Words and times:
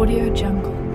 Audio 0.00 0.34
Jungle. 0.34 0.89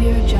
Audio 0.00 0.26
Jungle. 0.26 0.39